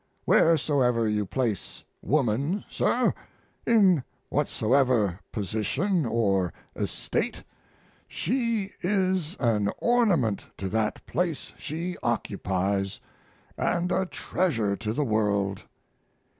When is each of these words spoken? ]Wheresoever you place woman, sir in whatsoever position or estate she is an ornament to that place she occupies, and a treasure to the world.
]Wheresoever 0.25 1.07
you 1.07 1.27
place 1.27 1.83
woman, 2.01 2.65
sir 2.67 3.13
in 3.67 4.03
whatsoever 4.29 5.19
position 5.31 6.07
or 6.07 6.51
estate 6.75 7.43
she 8.07 8.71
is 8.81 9.37
an 9.39 9.69
ornament 9.77 10.47
to 10.57 10.69
that 10.69 11.05
place 11.05 11.53
she 11.55 11.97
occupies, 12.01 12.99
and 13.59 13.91
a 13.91 14.07
treasure 14.07 14.75
to 14.77 14.91
the 14.91 15.05
world. 15.05 15.65